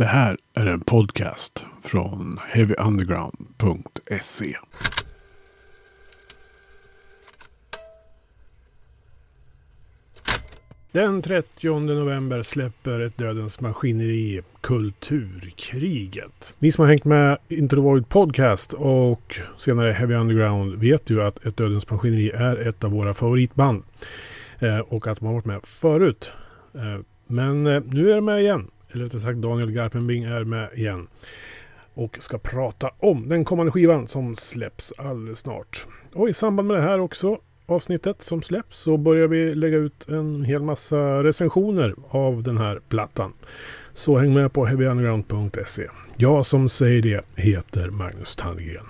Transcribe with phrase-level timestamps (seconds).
[0.00, 4.56] Det här är en podcast från heavyunderground.se.
[10.92, 16.54] Den 30 november släpper ett Dödens Maskineri Kulturkriget.
[16.58, 21.56] Ni som har hängt med Intro Podcast och senare Heavy Underground vet ju att ett
[21.56, 23.82] Dödens Maskineri är ett av våra favoritband.
[24.58, 26.32] Eh, och att de har varit med förut.
[26.74, 28.70] Eh, men eh, nu är de med igen.
[28.92, 31.08] Eller rättare sagt Daniel Garpenbing är med igen.
[31.94, 35.86] Och ska prata om den kommande skivan som släpps alldeles snart.
[36.12, 40.08] Och i samband med det här också avsnittet som släpps så börjar vi lägga ut
[40.08, 43.32] en hel massa recensioner av den här plattan.
[43.94, 45.88] Så häng med på heavyunderground.se.
[46.16, 48.86] Jag som säger det heter Magnus Tandgren.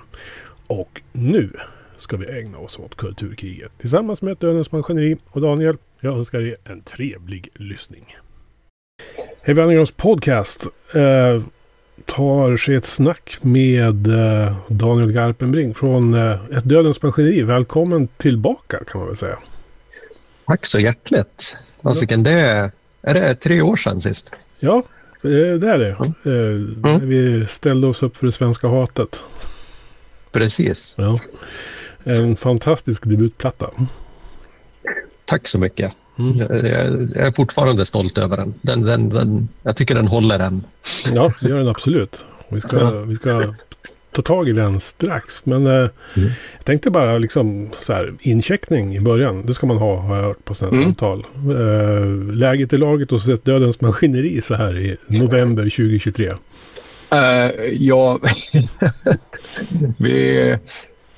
[0.67, 1.51] Och nu
[1.97, 5.77] ska vi ägna oss åt kulturkriget tillsammans med Dödens Maskineri och Daniel.
[6.01, 8.17] Jag önskar er en trevlig lyssning.
[9.43, 11.43] Heavy Undergrounds podcast eh,
[12.05, 17.43] tar sig ett snack med eh, Daniel Garpenbring från eh, Ett Dödens Maskineri.
[17.43, 19.39] Välkommen tillbaka kan man väl säga.
[20.47, 21.57] Tack så hjärtligt.
[21.83, 22.71] Fasiken, det är,
[23.03, 24.31] är det tre år sedan sist?
[24.59, 24.83] Ja,
[25.23, 25.97] det är det.
[26.25, 26.83] Mm.
[26.85, 27.09] Mm.
[27.09, 29.23] Vi ställde oss upp för det svenska hatet.
[30.33, 30.95] Precis.
[30.99, 31.19] Ja.
[32.05, 33.71] En fantastisk debutplatta.
[35.25, 35.93] Tack så mycket.
[36.21, 36.39] Mm.
[36.39, 38.55] Jag, är fortfarande stolt över den.
[38.63, 39.49] Den, den, den.
[39.63, 40.65] Jag tycker den håller än.
[41.15, 42.27] Ja, det gör den absolut.
[42.49, 42.91] Vi ska, ja.
[42.91, 43.55] vi ska
[44.13, 45.47] ta tag i den strax.
[45.47, 46.31] Men eh, mm.
[46.57, 49.47] jag tänkte bara liksom så här, incheckning i början.
[49.47, 50.85] Det ska man ha, har jag hört på sina mm.
[50.85, 51.25] samtal.
[51.35, 56.33] Eh, läget i laget och sett Dödens Maskineri så här i november 2023.
[57.13, 57.19] Uh,
[57.73, 58.21] ja,
[59.99, 60.57] vi,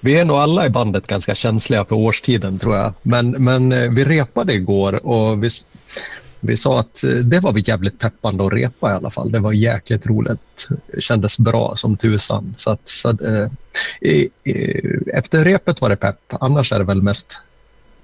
[0.04, 2.92] vi är nog alla i bandet ganska känsliga för årstiden tror jag.
[3.02, 5.50] Men, men eh, vi repade igår och vi,
[6.40, 9.32] vi sa att eh, det var vi jävligt peppande att repa i alla fall.
[9.32, 10.68] Det var jäkligt roligt.
[10.86, 12.54] Det kändes bra som tusan.
[12.58, 13.46] Så att, så att, eh,
[15.14, 16.20] efter repet var det pepp.
[16.28, 17.38] Annars är det väl mest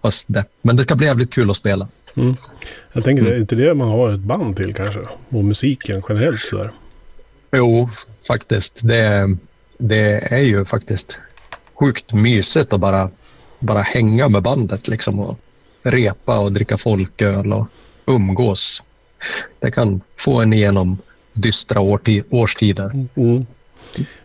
[0.02, 0.48] höstdepp.
[0.62, 1.88] Men det ska bli jävligt kul att spela.
[2.16, 2.36] Mm.
[2.92, 3.32] Jag tänker, mm.
[3.32, 5.00] det är inte det man har ett band till kanske?
[5.28, 6.70] Och musiken generellt sådär?
[7.52, 7.90] Jo,
[8.28, 8.80] faktiskt.
[8.82, 9.36] Det,
[9.78, 11.18] det är ju faktiskt
[11.78, 13.10] sjukt mysigt att bara,
[13.58, 15.38] bara hänga med bandet liksom och
[15.82, 17.66] repa och dricka folköl och
[18.06, 18.82] umgås.
[19.58, 20.98] Det kan få en igenom
[21.32, 21.80] dystra
[22.30, 23.06] årstider.
[23.14, 23.46] Mm.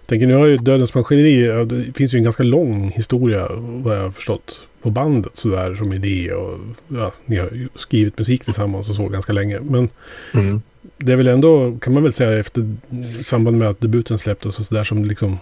[0.06, 4.02] Tänker, nu har ju Dödens Maskineri, det finns ju en ganska lång historia vad jag
[4.02, 8.96] har förstått på bandet sådär som idé och ja, ni har skrivit musik tillsammans och
[8.96, 9.60] så ganska länge.
[9.60, 9.90] Men
[10.34, 10.62] mm.
[10.98, 12.76] det är väl ändå, kan man väl säga efter
[13.24, 15.38] samband med att debuten släpptes och sådär som liksom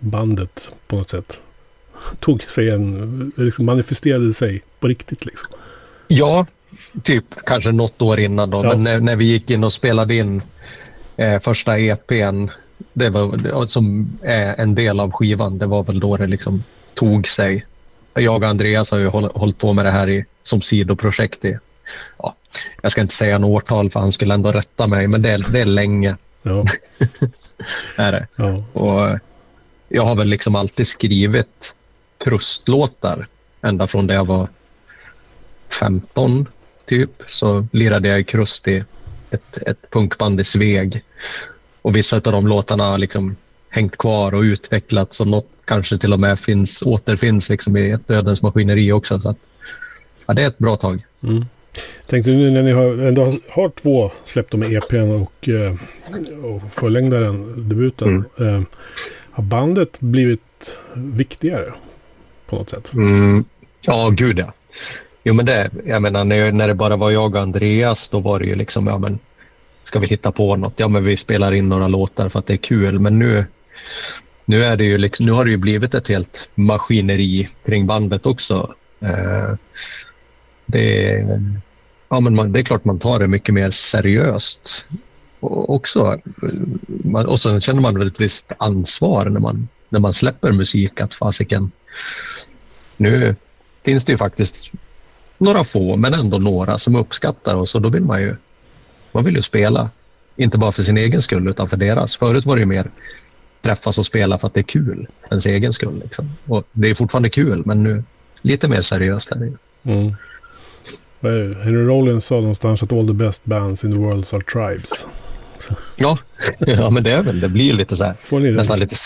[0.00, 1.40] bandet på något sätt
[2.18, 5.48] tog sig en, liksom manifesterade sig på riktigt liksom.
[6.08, 6.46] Ja,
[7.02, 8.64] typ kanske något år innan då.
[8.64, 8.68] Ja.
[8.68, 10.42] Men när, när, vi gick in och spelade in
[11.16, 12.48] eh, första EPn,
[12.92, 17.28] det var, som är en del av skivan, det var väl då det liksom tog
[17.28, 17.66] sig.
[18.14, 21.58] Jag och Andreas har ju håll, hållit på med det här i, som sidoprojekt i,
[22.18, 22.34] ja,
[22.82, 25.46] jag ska inte säga en årtal för han skulle ändå rätta mig, men det är,
[25.52, 26.16] det är länge.
[26.42, 26.64] Ja.
[27.96, 28.26] är det.
[28.36, 28.64] Ja.
[28.72, 29.18] Och
[29.92, 31.74] jag har väl liksom alltid skrivit
[32.18, 33.26] krustlåtar
[33.62, 34.48] ända från det jag var
[35.68, 36.48] 15
[36.84, 38.84] typ så lirade jag i krust i
[39.30, 41.04] ett, ett punkband i Sveg.
[41.82, 43.36] Och vissa av de låtarna har liksom
[43.68, 48.08] hängt kvar och utvecklats och något kanske till och med finns, återfinns liksom i ett
[48.08, 49.20] Dödens maskineri också.
[49.20, 49.38] Så att,
[50.26, 51.04] ja, det är ett bra tag.
[51.22, 51.44] Mm.
[52.06, 55.74] Tänkte nu när ni har, ändå har två släppt med EPn och, eh,
[56.44, 58.24] och förlängdaren, debuten.
[58.38, 58.56] Mm.
[58.56, 58.62] Eh,
[59.32, 61.72] har bandet blivit viktigare
[62.46, 62.92] på något sätt?
[62.92, 63.44] Mm.
[63.80, 64.52] Ja, gud ja.
[65.24, 68.38] Jo, men det, jag menar, när, när det bara var jag och Andreas, då var
[68.38, 69.18] det ju liksom, ja men,
[69.84, 70.74] ska vi hitta på något?
[70.76, 72.98] Ja, men vi spelar in några låtar för att det är kul.
[72.98, 73.44] Men nu,
[74.44, 78.26] nu, är det ju liksom, nu har det ju blivit ett helt maskineri kring bandet
[78.26, 78.74] också.
[79.00, 79.54] Eh,
[80.66, 81.16] det,
[82.08, 84.86] ja, men man, det är klart man tar det mycket mer seriöst
[85.40, 86.18] också.
[87.26, 91.14] Och sen känner man väl ett visst ansvar när man, när man släpper musik att
[91.14, 91.70] fasiken,
[92.96, 93.36] nu
[93.82, 94.70] finns det ju faktiskt
[95.38, 98.36] några få, men ändå några som uppskattar oss och då vill man ju,
[99.12, 99.90] man vill ju spela.
[100.36, 102.16] Inte bara för sin egen skull utan för deras.
[102.16, 102.90] Förut var det ju mer
[103.62, 106.00] träffas och spela för att det är kul, ens egen skull.
[106.02, 106.30] Liksom.
[106.46, 108.04] Och det är fortfarande kul, men nu
[108.42, 109.56] lite mer seriöst är det ju.
[109.82, 110.14] Mm.
[111.62, 115.06] Henry Rollins sa någonstans att all the best bands in the world are tribes.
[115.96, 116.18] Ja,
[116.58, 118.96] ja, men det är väl, det blir lite så här, nästan lite,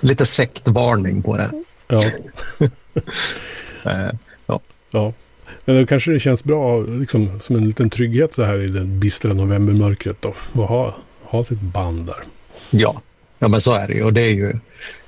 [0.00, 1.50] lite sektvarning på det.
[1.88, 2.04] Ja.
[3.84, 4.10] Eh,
[4.46, 4.60] ja.
[4.90, 5.12] ja.
[5.64, 8.80] Men då kanske det känns bra liksom, som en liten trygghet så här i det
[8.80, 10.28] bistra novembermörkret då.
[10.28, 12.16] Att ha, ha sitt band där.
[12.70, 13.02] Ja,
[13.38, 14.02] ja men så är det ju.
[14.02, 14.58] Och det är ju,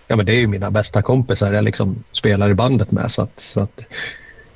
[0.07, 3.11] ja, men det är ju mina bästa kompisar jag liksom spelar i bandet med.
[3.11, 3.81] Så att, så att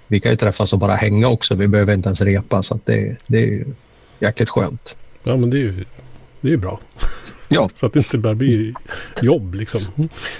[0.06, 1.54] vi kan ju träffas och bara hänga också.
[1.54, 2.62] Vi behöver inte ens repa.
[2.62, 3.64] Så att det, det är ju
[4.20, 4.96] jäkligt skönt.
[5.22, 5.84] Ja, men det är ju,
[6.42, 6.80] det är ju bra.
[7.48, 7.70] Ja.
[7.76, 8.74] Så att det inte bara blir
[9.22, 9.80] jobb liksom.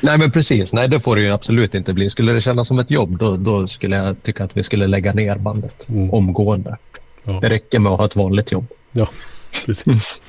[0.00, 2.10] Nej men precis, nej det får det ju absolut inte bli.
[2.10, 5.12] Skulle det kännas som ett jobb då, då skulle jag tycka att vi skulle lägga
[5.12, 6.10] ner bandet Mm.
[6.10, 6.76] omgående.
[7.25, 7.38] Ja.
[7.43, 8.66] Det räcker med att ha ett vanligt jobb.
[8.93, 9.08] Ja,
[9.66, 10.22] precis.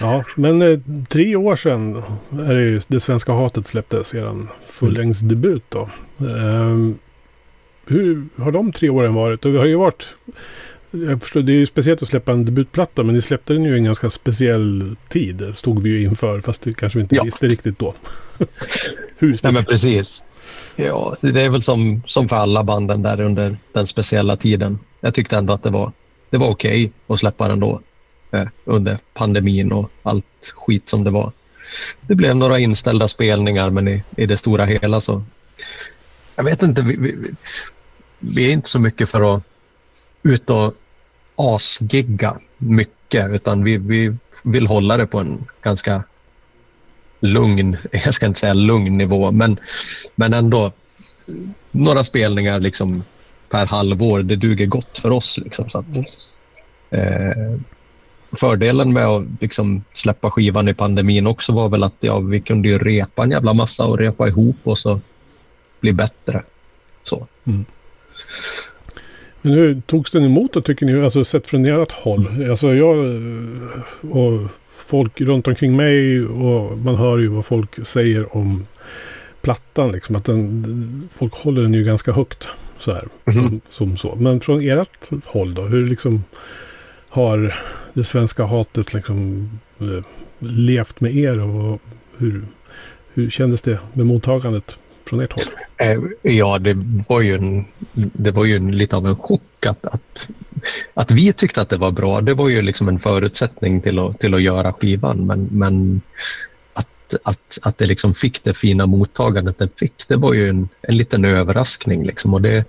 [0.00, 0.78] Ja, men eh,
[1.08, 5.88] tre år sedan är det ju Det svenska hatet släpptes, eran fullängdsdebut då.
[6.20, 6.98] Ehm,
[7.86, 9.44] hur har de tre åren varit?
[9.44, 10.08] Och vi har ju varit...
[10.90, 13.74] Jag förstår, det är ju speciellt att släppa en debutplatta, men ni släppte den ju
[13.74, 15.42] i en ganska speciell tid.
[15.54, 17.22] Stod vi ju inför, fast det kanske vi inte Ja.
[17.24, 17.94] visste riktigt då.
[19.18, 19.54] hur Nej speciellt?
[19.54, 20.22] men precis.
[20.76, 24.78] Ja, det är väl som, som för alla banden där under den speciella tiden.
[25.00, 25.92] Jag tyckte ändå att det var,
[26.30, 27.80] det var okej att släppa den då
[28.30, 31.32] eh, under pandemin och allt skit som det var.
[32.00, 35.22] Det blev några inställda spelningar men i, i det stora hela så...
[36.36, 37.14] Jag vet inte, vi, vi,
[38.18, 39.42] vi är inte så mycket för att
[40.26, 40.74] ut och
[41.36, 46.02] asgigga mycket utan vi, vi vill hålla det på en ganska
[47.20, 49.60] lugn, jag ska inte säga lugn nivå, men,
[50.14, 50.72] men ändå
[51.70, 53.04] några spelningar liksom
[53.50, 55.38] per halvår, det duger gott för oss.
[55.38, 55.86] Liksom, så att,
[56.90, 57.58] eh,
[58.32, 62.68] fördelen med att liksom släppa skivan i pandemin också var väl att ja, vi kunde
[62.68, 65.00] ju repa en jävla massa och repa ihop och så
[65.80, 66.42] bli bättre.
[67.04, 67.26] Så.
[67.44, 67.64] Mm.
[69.46, 71.04] Men hur togs den emot då tycker ni?
[71.04, 72.50] Alltså sett från ert håll.
[72.50, 78.36] Alltså jag eh, och folk runt omkring mig och man hör ju vad folk säger
[78.36, 78.64] om
[79.40, 79.92] plattan.
[79.92, 82.48] Liksom, att den, folk håller den ju ganska högt.
[82.78, 83.34] Så här, Mhm.
[83.34, 84.14] som, som så.
[84.20, 85.62] Men från ert håll då?
[85.62, 86.24] Hur liksom
[87.08, 87.54] har
[87.92, 89.50] det svenska hatet liksom
[89.80, 90.04] eh,
[90.38, 91.40] levt med er?
[91.40, 91.80] Och
[92.18, 92.42] hur,
[93.14, 94.76] hur kändes det med mottagandet
[95.08, 95.44] från ert håll?
[95.76, 96.76] Eh, ja, det
[97.08, 100.28] var ju, en, det var ju en, lite av en chock att, att,
[100.94, 102.20] att vi tyckte att det var bra.
[102.20, 105.26] Det var ju liksom en förutsättning till att, till att göra skivan.
[105.26, 106.00] Men, men
[106.72, 110.68] att, att, att det liksom fick det fina mottagandet det fick, det var ju en,
[110.82, 112.06] en liten överraskning.
[112.06, 112.34] Liksom.
[112.34, 112.64] Och det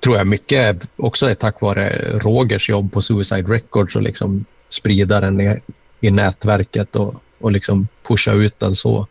[0.00, 5.20] tror jag mycket också är tack vare Rogers jobb på Suicide Records och liksom sprida
[5.20, 5.60] den i,
[6.00, 9.06] i nätverket och, och liksom pusha ut den så.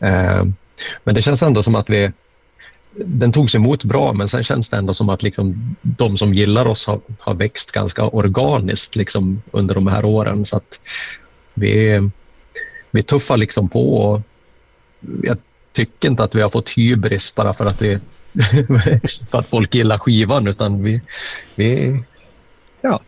[0.00, 0.44] Eh,
[1.04, 2.12] men det känns ändå som att vi
[2.94, 6.66] den togs emot bra men sen känns det ändå som att liksom, de som gillar
[6.66, 10.46] oss har, har växt ganska organiskt liksom, under de här åren.
[10.46, 10.80] Så att
[11.54, 12.10] vi,
[12.90, 14.22] vi tuffar liksom på och
[15.22, 15.38] jag
[15.72, 17.98] tycker inte att vi har fått hybris bara för att, vi,
[19.30, 21.00] för att folk gillar skivan utan vi,
[21.54, 22.00] vi,
[22.80, 23.00] ja,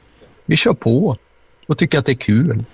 [0.45, 1.17] vi kör på
[1.67, 2.65] och tycker att det är kul.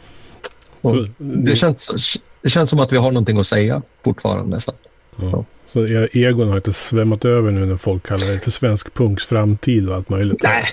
[0.80, 4.60] Och det, känns, det känns som att vi har någonting att säga fortfarande.
[4.60, 4.72] Så.
[5.20, 5.44] Ja.
[5.66, 9.88] Så egon har inte svämmat över nu när folk kallar det för svensk punks framtid
[9.88, 10.42] och allt möjligt.
[10.42, 10.64] Nej,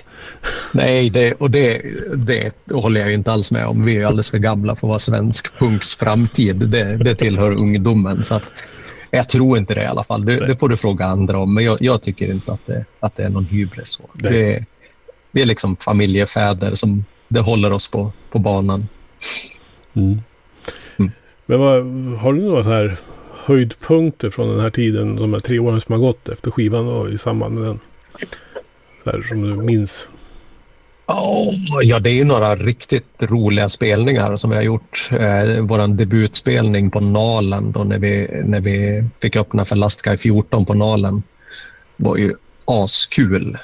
[0.72, 1.82] Nej det, och det,
[2.14, 3.84] det håller jag inte alls med om.
[3.84, 6.56] Vi är alldeles för gamla för att vara svensk punks framtid.
[6.56, 8.24] Det, det tillhör ungdomen.
[8.24, 8.42] Så att,
[9.10, 10.24] jag tror inte det i alla fall.
[10.24, 11.54] Det, det får du fråga andra om.
[11.54, 13.88] Men jag, jag tycker inte att det, att det är någon hybris.
[13.88, 14.28] Så.
[14.28, 14.64] Är-
[15.30, 18.88] vi är liksom familjefäder som det håller oss på, på banan.
[19.94, 20.20] Mm.
[20.96, 21.12] Mm.
[21.46, 21.84] Men vad,
[22.20, 22.96] har du några så här
[23.46, 27.08] höjdpunkter från den här tiden, de här tre åren som har gått efter skivan och
[27.08, 27.78] i samband med den?
[29.04, 30.08] Så här, som du minns.
[31.06, 35.08] Oh, ja, det är ju några riktigt roliga spelningar som vi har gjort.
[35.12, 40.66] Eh, Vår debutspelning på Nalen då när vi, när vi fick öppna för Lastguy 14
[40.66, 41.22] på Nalen
[41.96, 42.34] var ju
[42.64, 43.58] askul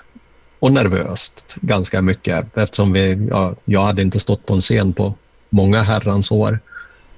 [0.58, 5.14] och nervöst ganska mycket eftersom vi, ja, jag hade inte stått på en scen på
[5.50, 6.58] många herrans år.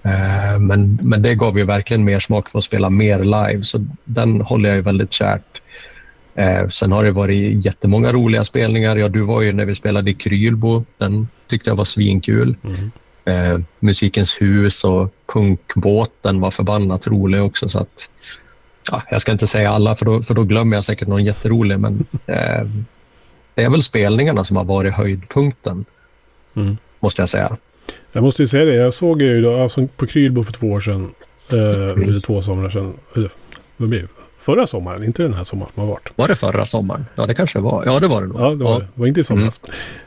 [0.04, 3.86] Eh, men, men det gav ju verkligen mer smak för att spela mer live så
[4.04, 5.60] den håller jag ju väldigt kärt.
[6.34, 8.96] Eh, sen har det varit jättemånga roliga spelningar.
[8.96, 10.84] Ja, du var ju när vi spelade i Krylbo.
[10.98, 12.56] Den tyckte jag var svinkul.
[12.64, 12.90] Mm.
[13.24, 17.68] Eh, Musikens hus och Punkbåten var förbannat rolig också.
[17.68, 18.10] Så att,
[18.90, 21.78] ja, jag ska inte säga alla för då, för då glömmer jag säkert någon jätterolig.
[21.78, 22.62] Men eh,
[23.54, 25.84] det är väl spelningarna som har varit höjdpunkten,
[26.56, 26.76] Mm.
[27.00, 27.56] måste jag säga.
[28.16, 30.80] Jag måste ju säga det, jag såg ju då, alltså på Krylbo för två år
[30.80, 31.14] sedan.
[31.52, 31.58] Eh,
[32.08, 32.92] eller två somrar sedan.
[33.16, 33.30] Eller,
[33.76, 34.08] vad blir det?
[34.38, 36.08] Förra sommaren, inte den här sommaren som har varit.
[36.16, 37.06] Var det förra sommaren?
[37.14, 37.84] Ja, det kanske var.
[37.86, 38.40] Ja, det var det nog.
[38.40, 38.86] Ja, det var det.
[38.94, 39.60] Det var inte i somras.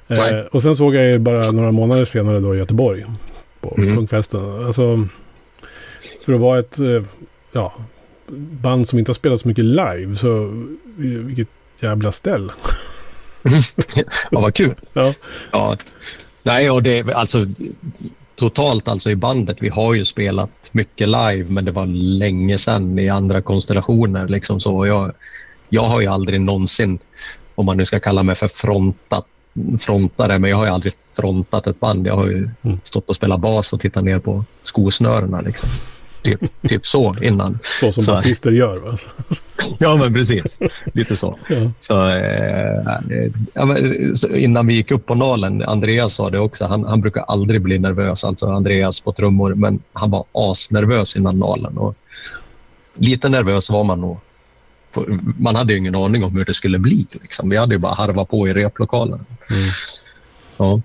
[0.08, 0.48] Eh, Nej.
[0.52, 3.06] och sen såg jag er bara några månader senare då i Göteborg.
[3.62, 3.96] På Mm.
[3.96, 4.66] punkfesten.
[4.66, 5.08] Alltså,
[6.26, 7.04] för att vara ett eh,
[7.52, 7.74] ja,
[8.52, 10.16] band som inte har spelat så mycket live.
[10.16, 10.50] Så eh,
[10.98, 11.48] vilket
[11.80, 12.52] jävla ställ.
[14.32, 14.76] ja, vad kul.
[14.94, 15.14] Ja.
[15.52, 15.78] Ja,
[16.48, 17.46] nej, och det, alltså,
[18.36, 23.00] totalt alltså i bandet, vi har ju spelat mycket live men det var länge sedan
[23.00, 24.28] i andra konstellationer.
[24.28, 24.88] Liksom så.
[24.88, 25.12] Jag,
[25.70, 27.00] jag har ju aldrig någonsin,
[27.56, 29.26] om man nu ska kalla mig för frontat,
[29.80, 32.08] frontare, men jag har ju aldrig frontat ett band.
[32.08, 32.80] Jag har ju mm.
[32.84, 35.42] stått och spelat bas och tittat ner på skosnörena.
[35.42, 35.70] Liksom.
[36.22, 37.60] Typ, typ så innan.
[37.64, 38.98] Så som basister gör va?
[39.80, 40.60] ja men precis,
[40.94, 41.38] lite så.
[41.50, 41.72] Ja.
[41.80, 42.96] Så, eh,
[43.54, 43.78] ja,
[44.30, 47.80] innan vi gick upp på nalen, Andreas sa det också, han, han brukar aldrig bli
[47.80, 51.78] nervös, alltså Andreas på trummor, men han var asnervös innan nalen.
[51.78, 51.96] Och
[52.96, 54.20] lite nervös var man nog.
[55.40, 57.06] Man hade ingen aning om hur det skulle bli.
[57.12, 57.50] Liksom.
[57.50, 59.26] Vi hade ju bara harvat på i replokalen.
[59.50, 59.70] Mm.
[60.58, 60.82] Ja.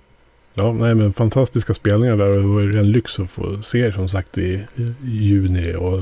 [0.53, 3.91] Ja, nej men fantastiska spelningar där och det var en lyx att få se er
[3.91, 5.99] som sagt i, i juni och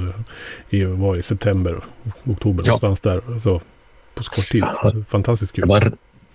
[0.69, 1.75] i, var i september,
[2.23, 2.67] oktober ja.
[2.67, 3.21] någonstans där.
[3.27, 3.61] Alltså
[4.13, 4.63] på så kort tid.
[5.07, 5.61] Fantastiskt kul.
[5.61, 5.91] Det var,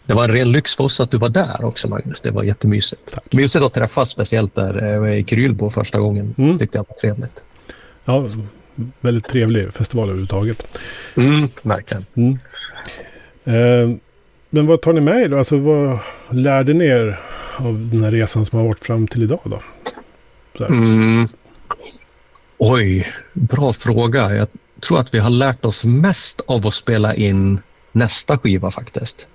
[0.07, 2.21] det var en ren lyx för oss att du var där också Magnus.
[2.21, 3.13] Det var jättemysigt.
[3.15, 3.33] Tack.
[3.33, 6.35] Mysigt att träffas speciellt där eh, i Krylbo första gången.
[6.39, 6.59] Mm.
[6.59, 7.43] Tyckte jag var trevligt.
[8.05, 8.29] Ja,
[9.01, 10.79] väldigt trevlig festival överhuvudtaget.
[11.15, 12.07] Mm, verkligen.
[12.15, 12.39] Mm.
[13.45, 13.97] Eh,
[14.51, 15.39] men vad tar ni med er då?
[15.39, 15.99] Alltså vad
[16.31, 17.21] lärde ni er
[17.57, 19.61] av den här resan som har varit fram till idag då?
[20.65, 21.29] Mm.
[22.59, 24.35] Oj, bra fråga.
[24.35, 24.49] Jag
[24.81, 27.59] tror att vi har lärt oss mest av att spela in
[27.93, 29.27] nästa skiva faktiskt.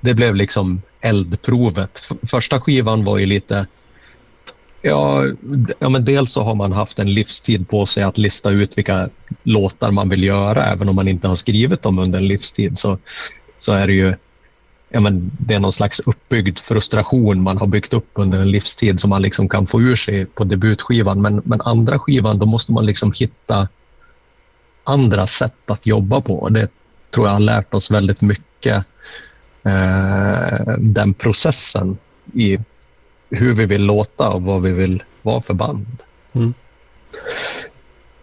[0.00, 2.10] Det blev liksom eldprovet.
[2.30, 3.66] Första skivan var ju lite...
[4.82, 5.24] Ja,
[5.78, 9.08] ja, men dels så har man haft en livstid på sig att lista ut vilka
[9.42, 10.64] låtar man vill göra.
[10.64, 12.98] Även om man inte har skrivit dem under en livstid så,
[13.58, 14.14] så är det ju
[14.88, 19.00] ja, men det är någon slags uppbyggd frustration man har byggt upp under en livstid
[19.00, 21.22] som man liksom kan få ur sig på debutskivan.
[21.22, 23.68] Men, men andra skivan, då måste man liksom hitta
[24.84, 26.48] andra sätt att jobba på.
[26.48, 26.68] Det
[27.10, 28.84] tror jag har lärt oss väldigt mycket.
[29.62, 31.98] Eh, den processen
[32.34, 32.58] i
[33.30, 35.96] hur vi vill låta och vad vi vill vara för band.
[36.32, 36.54] Mm.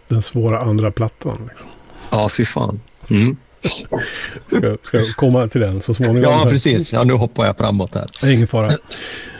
[0.08, 1.38] Den svåra andra plattan.
[1.48, 1.66] Liksom.
[2.10, 2.80] Ja, fy fan.
[3.08, 3.36] Mm.
[3.66, 6.22] Ska, ska komma till den så småningom.
[6.22, 6.92] Ja, precis.
[6.92, 8.32] Ja, nu hoppar jag framåt här.
[8.32, 8.70] Ingen fara.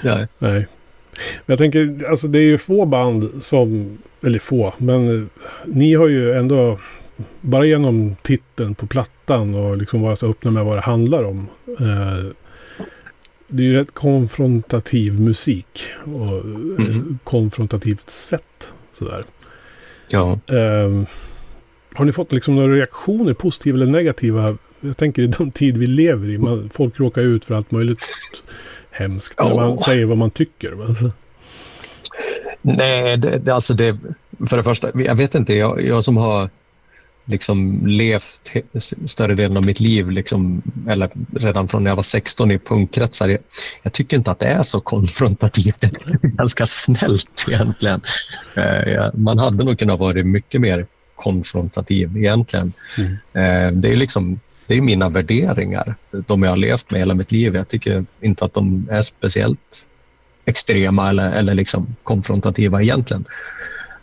[0.03, 0.29] Nej.
[0.39, 0.67] Nej.
[1.19, 5.31] Men jag tänker, alltså det är ju få band som, eller få, men
[5.65, 6.79] ni har ju ändå,
[7.41, 11.49] bara genom titeln på plattan och liksom vara så öppna med vad det handlar om.
[11.67, 12.33] Eh,
[13.49, 16.45] det är ju rätt konfrontativ musik och
[16.79, 17.19] mm.
[17.25, 18.69] konfrontativt sätt.
[18.99, 19.25] Sådär.
[20.09, 20.39] Ja.
[20.47, 21.03] Eh,
[21.97, 24.57] har ni fått liksom några reaktioner, positiva eller negativa?
[24.81, 26.39] Jag tänker i den tid vi lever i.
[26.39, 28.01] Man, folk råkar ut för allt möjligt
[28.91, 30.87] hemskt när man säger vad man tycker.
[30.89, 31.11] Alltså.
[32.63, 33.97] Nej, det, det, alltså det,
[34.49, 36.51] för det första, jag vet inte, jag, jag som har
[37.25, 38.53] liksom levt
[39.05, 43.29] större delen av mitt liv, liksom, eller redan från när jag var 16 i punkkretsar.
[43.29, 43.41] Jag,
[43.83, 45.81] jag tycker inte att det är så konfrontativt.
[45.81, 48.01] Det är ganska snällt egentligen.
[48.59, 50.87] Uh, man hade nog kunnat vara mycket mer
[51.17, 52.73] konfrontativ egentligen.
[52.99, 53.13] Mm.
[53.13, 57.33] Eh, det är liksom det är mina värderingar, de jag har levt med hela mitt
[57.33, 57.55] liv.
[57.55, 59.87] Jag tycker inte att de är speciellt
[60.45, 63.25] extrema eller, eller liksom konfrontativa egentligen.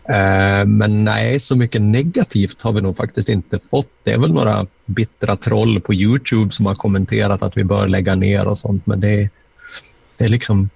[0.09, 3.91] Eh, men nej, så mycket negativt har vi nog faktiskt inte fått.
[4.03, 8.15] Det är väl några bittra troll på Youtube som har kommenterat att vi bör lägga
[8.15, 9.29] ner och sånt, men det,
[10.17, 10.69] det är liksom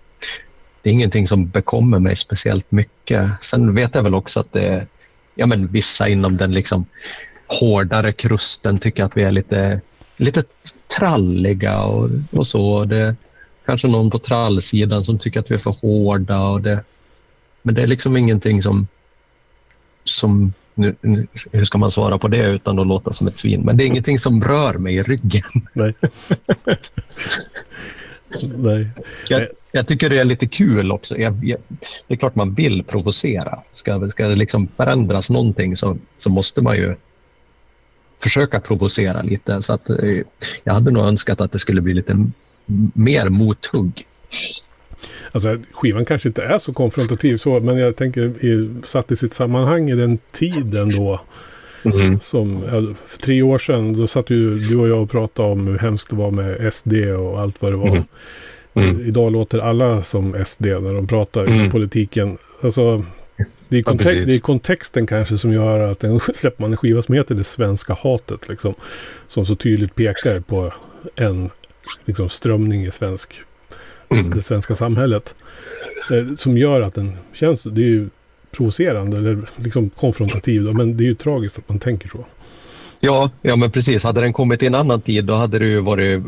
[0.82, 3.30] det är ingenting som bekommer mig speciellt mycket.
[3.42, 4.88] Sen vet jag väl också att det,
[5.38, 6.86] ja, men vissa inom den liksom
[7.48, 9.82] hårdare krusten tycker att vi är lite,
[10.18, 10.44] lite
[10.98, 12.86] tralliga och, och så.
[12.86, 13.16] Det,
[13.66, 16.42] kanske någon på trallsidan som tycker att vi är för hårda.
[16.42, 16.84] Och det,
[17.62, 18.88] men det är liksom ingenting som...
[20.04, 23.62] som nu, nu, hur ska man svara på det utan att låta som ett svin?
[23.62, 25.68] Men det är ingenting som rör mig i ryggen.
[25.74, 25.94] Nej.
[28.58, 28.90] Nej.
[29.28, 31.18] Jag, jag, tycker det är lite kul också.
[31.18, 31.60] Jag, jag,
[32.08, 33.60] det är klart man vill provocera.
[33.74, 36.96] Ska, ska det liksom förändras någonting så, så måste man ju
[38.20, 39.62] försöka provocera lite.
[39.62, 40.22] Så att, eh,
[40.64, 42.26] jag hade nog önskat att det skulle bli lite
[42.94, 44.06] mer mothugg.
[45.32, 49.34] Alltså skivan kanske inte är så konfrontativ så, men jag tänker i, satt i sitt
[49.34, 51.22] sammanhang i den tiden då.
[51.84, 52.20] Mm.
[52.20, 52.62] Som,
[53.08, 56.10] för tre år sedan, då satt ju du och jag och pratade om hur hemskt
[56.10, 57.88] det var med SD och allt vad det var.
[57.88, 58.04] Mm.
[58.84, 59.08] Mm.
[59.08, 61.72] Idag låter alla som SD när de pratar mm.
[61.72, 62.38] politiken.
[62.62, 63.06] Alltså,
[63.68, 66.78] det är, kontext, ja, det är, kontexten kanske som gör att den släpper man en
[66.78, 68.50] skiva som heter Det svenska hatet.
[68.50, 68.74] Liksom,
[69.28, 70.74] som så tydligt pekar på
[71.16, 71.50] en
[72.06, 73.42] liksom, strömning i svensk,
[74.10, 74.30] mm.
[74.30, 75.36] det svenska samhället.
[76.12, 78.10] Eh, som gör att den känns, det är ju
[78.52, 80.64] provocerande eller liksom konfrontativ.
[80.64, 82.26] Då, men det är ju tragiskt att man tänker så.
[83.00, 84.04] Ja, ja men precis.
[84.04, 86.24] Hade den kommit i en annan tid då hade det ju varit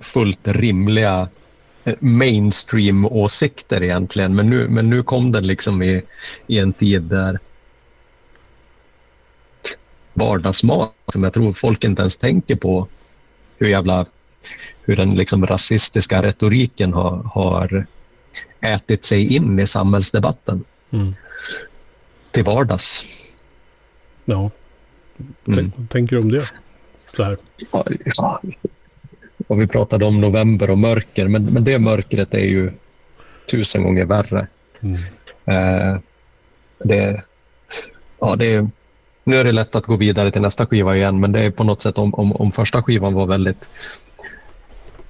[0.00, 1.28] fullt rimliga
[2.00, 4.34] mainstream-åsikter egentligen.
[4.34, 6.02] Men nu, men nu kom den liksom i,
[6.46, 7.38] i en tid där
[10.14, 12.88] vardagsmat som jag tror folk inte ens tänker på
[13.58, 14.06] hur jävla
[14.84, 17.86] hur den liksom rasistiska retoriken har, har
[18.60, 20.64] ätit sig in i samhällsdebatten.
[20.90, 21.14] Mm.
[22.30, 23.04] Till vardags.
[24.24, 24.50] Ja.
[25.46, 25.72] Mm.
[25.88, 26.48] Tänker du om det?
[27.16, 27.36] Så här.
[27.72, 28.40] Ja, ja.
[29.52, 32.72] Och vi pratade om november och mörker, men, men det mörkret är ju
[33.50, 34.46] tusen gånger värre.
[34.80, 34.96] Mm.
[35.44, 36.00] Eh,
[36.84, 37.22] det,
[38.20, 38.68] ja, det är,
[39.24, 41.64] nu är det lätt att gå vidare till nästa skiva igen, men det är på
[41.64, 43.68] något sätt om, om, om första skivan var väldigt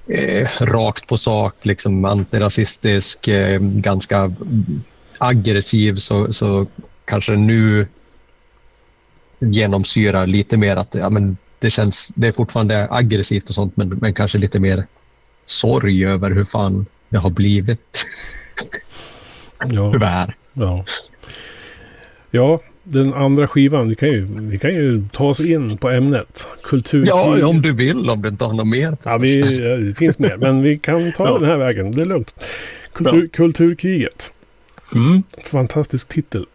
[0.07, 4.33] eh, rakt på sak, liksom antirasistisk, eh, ganska
[5.17, 6.67] aggressiv så, så
[7.05, 7.87] kanske nu
[9.39, 13.89] genomsyrar lite mer att ja, men det, känns, det är fortfarande aggressivt och sånt men,
[13.89, 14.85] men kanske lite mer
[15.45, 18.05] sorg över hur fan det har blivit.
[19.59, 19.91] ja.
[19.93, 20.35] Tyvärr.
[20.53, 20.85] Ja.
[22.31, 26.47] ja, den andra skivan, vi kan ju, vi kan ju ta oss in på ämnet.
[26.63, 27.05] Kultur.
[27.05, 28.97] Ja, om du vill, om du inte har något mer.
[29.03, 29.41] Ja, vi,
[29.87, 31.39] det finns mer, men vi kan ta ja.
[31.39, 31.91] den här vägen.
[31.91, 32.33] Det är lugnt.
[32.93, 34.33] Kultur, kulturkriget.
[34.95, 35.23] Mm.
[35.43, 36.45] Fantastisk titel.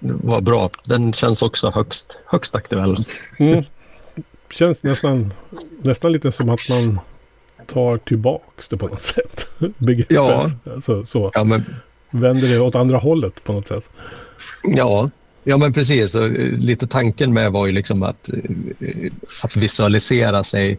[0.00, 0.70] Vad bra.
[0.84, 2.96] Den känns också högst, högst aktuell.
[3.38, 3.64] Mm.
[4.50, 5.32] Känns nästan,
[5.82, 7.00] nästan lite som att man
[7.66, 9.46] tar tillbaks det på något sätt.
[9.78, 10.16] Begreppet.
[10.16, 10.50] Ja.
[10.74, 11.30] Alltså, så.
[11.34, 11.64] Ja, men...
[12.10, 13.90] Vänder det åt andra hållet på något sätt.
[14.62, 15.10] Ja,
[15.44, 16.14] ja men precis.
[16.14, 19.12] Och eh, lite tanken med var ju liksom att, eh,
[19.42, 20.78] att visualisera sig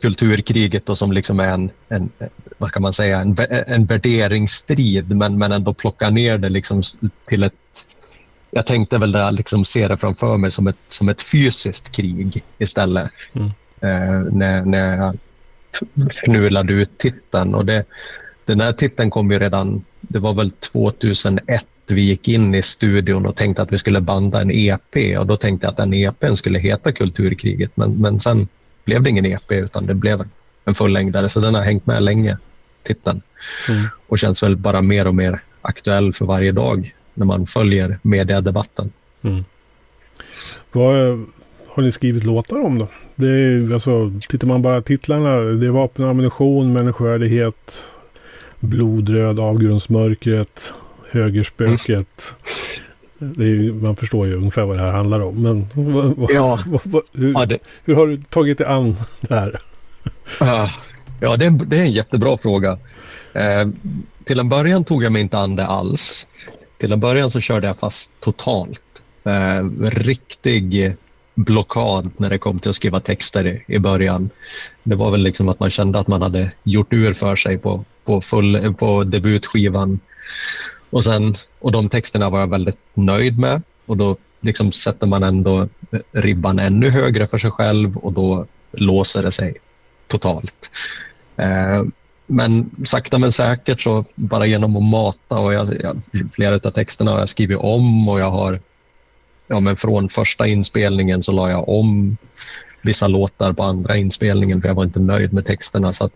[0.00, 2.10] kulturkriget och som liksom är en, en,
[2.58, 3.36] vad ska man säga, en,
[3.66, 6.82] en värderingsstrid men, men ändå plocka ner det liksom
[7.28, 7.54] till ett
[8.50, 12.44] jag tänkte väl där liksom se det framför mig som ett, som ett fysiskt krig
[12.58, 13.10] istället.
[13.32, 13.50] Mm.
[13.80, 15.16] Eh, när, när jag
[16.10, 17.54] fnulade ut titeln.
[17.54, 17.84] Och det,
[18.44, 23.26] den här titeln kom ju redan, det var väl 2001 vi gick in i studion
[23.26, 26.34] och tänkte att vi skulle banda en EP och då tänkte jag att den EPn
[26.34, 28.48] skulle heta Kulturkriget men, men sen
[28.84, 30.28] blev det ingen EP utan det blev
[30.64, 32.38] en fullängdare så den har hängt med länge,
[32.82, 33.22] titeln.
[33.68, 33.86] Mm.
[34.06, 38.92] Och känns väl bara mer och mer aktuell för varje dag när man följer mediedebatten.
[39.22, 39.44] Mm.
[40.72, 40.94] Vad
[41.68, 42.88] har ni skrivit låtar om då?
[43.14, 47.84] Det är, alltså, tittar man bara titlarna, det är vapen och ammunition, människovärdighet,
[48.60, 50.72] blodröd, avgrundsmörkret,
[51.10, 52.34] högerspöket.
[53.20, 55.42] Är, man förstår ju ungefär vad det här handlar om.
[55.42, 56.58] Men vad, ja.
[56.84, 57.58] vad, hur, ja, det...
[57.84, 59.60] hur, har du tagit dig an det här?
[61.20, 62.78] Ja, det är, en, det är en jättebra fråga.
[63.32, 63.68] Eh,
[64.24, 66.26] till en början tog jag mig inte an det alls.
[66.78, 68.82] Till en början så körde jag fast totalt.
[69.24, 70.96] Eh, riktig
[71.34, 74.30] blockad när det kom till att skriva texter i, i början.
[74.82, 77.84] Det var väl liksom att man kände att man hade gjort ur för sig på,
[78.04, 80.00] på, full, på debutskivan.
[80.90, 85.22] Och, sen, och de texterna var jag väldigt nöjd med och då liksom sätter man
[85.22, 85.68] ändå
[86.12, 89.56] ribban ännu högre för sig själv och då låser det sig
[90.06, 90.70] totalt.
[91.36, 91.82] Eh,
[92.30, 96.00] men sakta men säkert så bara genom att mata och jag, jag,
[96.32, 98.60] flera av texterna har jag skrivit om och jag har
[99.46, 102.16] ja, men från första inspelningen så la jag om
[102.82, 105.92] vissa låtar på andra inspelningen för jag var inte nöjd med texterna.
[105.92, 106.10] Så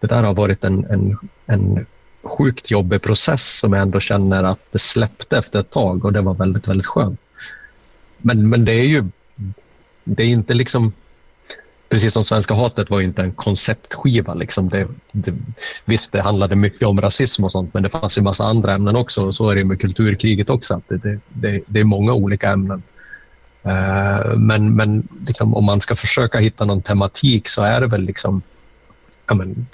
[0.00, 1.86] det där har varit en, en, en
[2.22, 6.20] sjukt jobbig process som jag ändå känner att det släppte efter ett tag och det
[6.20, 7.20] var väldigt, väldigt skönt.
[8.18, 9.04] Men, men det är ju
[10.04, 10.92] det är inte liksom
[11.90, 14.34] precis som Svenska hatet var inte en konceptskiva.
[14.34, 14.68] Liksom.
[14.68, 15.34] Det, det,
[15.84, 18.96] visst, det handlade mycket om rasism och sånt, men det fanns en massa andra ämnen
[18.96, 19.26] också.
[19.26, 20.80] Och så är det med kulturkriget också.
[20.88, 22.82] Det, det, det är många olika ämnen.
[23.66, 28.02] Uh, men men liksom, om man ska försöka hitta någon tematik så är det väl
[28.02, 28.42] liksom,
[29.34, 29.66] men,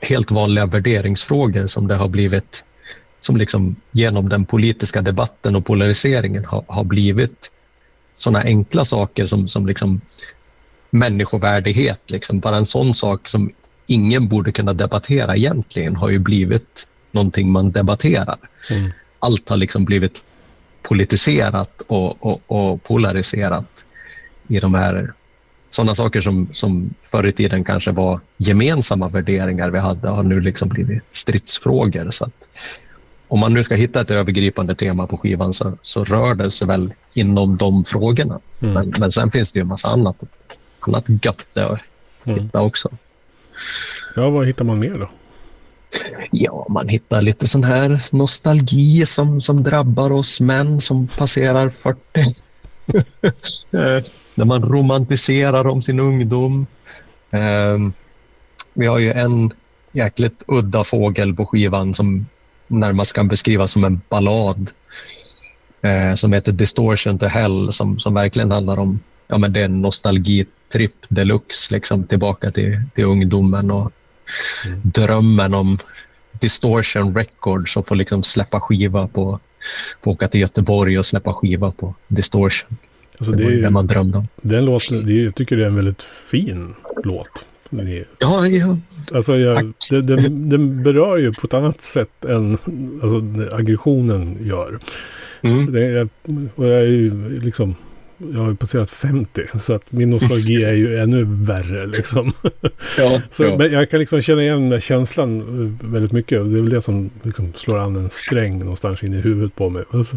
[0.00, 2.64] helt vanliga värderingsfrågor som det har blivit
[3.20, 7.50] som liksom genom den politiska debatten och polariseringen har, har blivit
[8.14, 10.00] sådana enkla saker som, som liksom
[10.90, 12.10] människovärdighet.
[12.10, 12.40] Liksom.
[12.40, 13.50] Bara en sån sak som
[13.86, 18.36] ingen borde kunna debattera egentligen har ju blivit någonting man debatterar.
[18.70, 18.90] Mm.
[19.18, 20.24] Allt har liksom blivit
[20.82, 23.84] politiserat och, och, och, polariserat
[24.48, 25.12] i de här
[25.70, 30.40] sådana saker som, som förr i tiden kanske var gemensamma värderingar vi hade har nu
[30.40, 32.10] liksom blivit stridsfrågor.
[32.10, 32.30] Så
[33.28, 36.68] om man nu ska hitta ett övergripande tema på skivan så, så rör det sig
[36.68, 38.40] väl inom de frågorna.
[38.60, 38.74] Mm.
[38.74, 40.16] Men, men sen finns det ju en massa annat
[40.80, 41.80] annat gött att
[42.24, 42.40] mm.
[42.40, 42.88] hitta också.
[44.16, 45.10] Ja, vad hittar man mer då?
[46.30, 52.00] Ja, man hittar lite sån här nostalgi som, som drabbar oss män som passerar 40.
[54.34, 56.66] När man romantiserar om sin ungdom.
[57.30, 57.92] Um,
[58.72, 59.52] vi har ju en
[59.92, 62.26] jäkligt udda fågel på skivan som
[62.66, 64.70] närmast kan beskrivas som en ballad
[65.82, 69.64] eh, som heter Distortion to Hell som, som verkligen handlar om ja, men det är
[69.64, 73.92] en nostalgitripp deluxe liksom, tillbaka till, till ungdomen och
[74.66, 74.80] mm.
[74.84, 75.78] drömmen om
[76.40, 79.40] Distortion Records och få liksom släppa skiva på,
[80.04, 82.76] få åka till Göteborg och släppa skiva på Distortion.
[83.18, 84.28] Alltså det, det, är, det man drömde om.
[84.36, 87.44] Den låten, det, jag tycker det är en väldigt fin låt.
[88.18, 88.78] Ja, ja.
[89.14, 92.58] Alltså jag, det, den, den, berör ju på ett annat sätt än
[93.02, 93.22] alltså,
[93.54, 94.78] aggressionen gör.
[95.42, 95.72] Mm.
[95.72, 96.08] Det,
[96.54, 97.74] och jag är ju liksom,
[98.18, 102.32] jag har ju passerat 50 så att min nostalgi är ju ännu värre liksom.
[102.98, 103.56] Ja, så, ja.
[103.56, 106.50] Men jag kan liksom känna igen den där känslan eh, väldigt mycket.
[106.50, 109.68] Det är väl det som liksom slår an en sträng någonstans in i huvudet på
[109.68, 109.84] mig.
[109.90, 110.16] Alltså,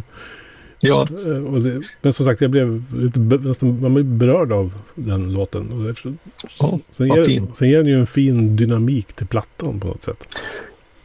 [0.81, 1.01] Ja.
[1.01, 5.71] Eh, det, men som sagt, jag blev lite nästan, man blev berörd av den låten.
[5.71, 6.09] Och det,
[6.59, 10.27] oh, sen, ger, sen ger den ju en fin dynamik till plattan på något sätt.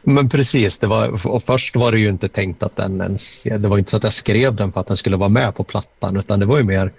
[0.09, 3.67] Men precis, det var, och först var det ju inte tänkt att den ens, det
[3.67, 6.17] var inte så att jag skrev den för att den skulle vara med på plattan
[6.17, 6.91] utan det var ju mer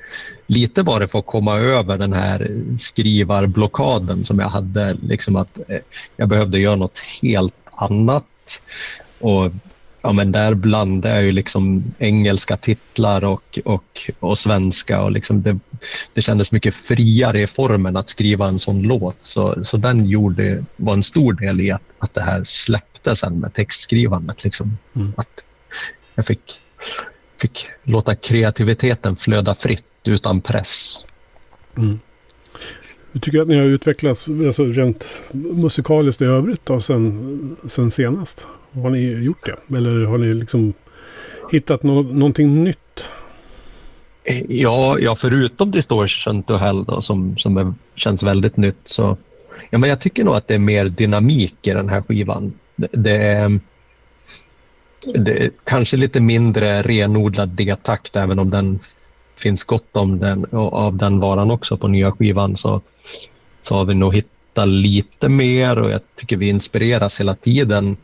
[0.47, 5.79] lite bara för att komma över den här skrivarblockaden som jag hade, liksom att eh,
[6.17, 8.61] jag behövde göra något helt annat.
[9.19, 9.51] Och
[10.03, 15.03] ja, men där blandade jag ju liksom engelska titlar och, och, och svenska.
[15.03, 15.59] Och liksom det,
[16.15, 19.17] det kändes mycket friare i formen att skriva en sån låt.
[19.21, 23.41] Så, så den gjorde, var en stor del i att, att det här släppte sen
[23.41, 24.45] med textskrivandet.
[24.45, 24.79] Liksom.
[24.97, 25.13] Mm.
[25.17, 25.41] Att
[26.15, 26.61] jag fick,
[27.41, 31.05] fick låta kreativiteten flöda fritt utan press.
[31.77, 32.01] Mm.
[33.13, 38.47] Hur tycker att ni har utvecklats alltså rent musikaliskt i övrigt då, sen, sen senast?
[38.73, 39.77] Har ni gjort det?
[39.77, 40.73] Eller har ni liksom
[41.51, 43.11] hittat no någonting nytt?
[44.49, 49.17] Ja, ja, förutom Distortion to Hell då, som, som är, känns väldigt nytt så
[49.71, 52.53] ja, men jag tycker nog att det är mer dynamik i den här skivan.
[52.77, 53.61] Det, det är,
[55.15, 58.79] det är kanske lite mindre renodlad D-takt även om den
[59.37, 62.81] finns gott om den, av den varan också på nya skivan så,
[63.63, 67.97] så har vi nog hittat lite mer och jag tycker vi inspireras hela tiden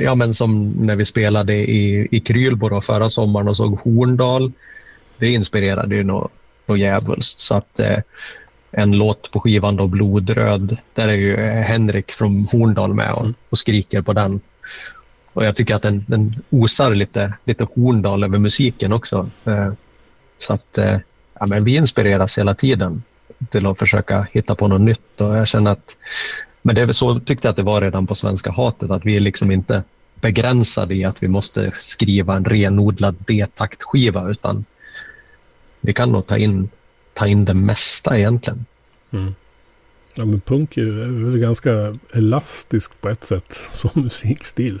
[0.00, 4.52] ja, men som när vi spelade i, i Krylbo förra sommaren och såg Horndal.
[5.18, 6.32] Det inspirerade ju något,
[6.78, 7.40] djävulskt.
[7.40, 7.98] Så att, eh,
[8.70, 13.58] en låt på skivan då, Blodröd, där är ju Henrik från Horndal med och, och
[13.58, 14.40] skriker på den.
[15.32, 19.30] Och jag tycker att den, den osar lite, lite Horndal över musiken också.
[19.44, 19.72] Eh,
[20.38, 20.98] så att eh,
[21.40, 23.02] ja, men vi inspireras hela tiden
[23.50, 25.96] till att försöka hitta på något nytt och jag känner att
[26.62, 29.06] men det är väl så tyckte jag att det var redan på Svenska hatet, att
[29.06, 29.82] vi är liksom inte
[30.14, 34.64] begränsade i att vi måste skriva en renodlad D-taktskiva utan
[35.80, 36.68] vi kan nog ta in,
[37.14, 38.66] ta in det mesta egentligen.
[39.10, 39.34] Mm.
[40.14, 44.80] Ja men punk är väl ganska elastiskt på ett sätt som musikstil.